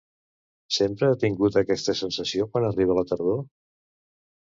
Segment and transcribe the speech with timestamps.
[0.77, 3.43] Sempre ha tingut aquesta sensació quan arriba la tardor?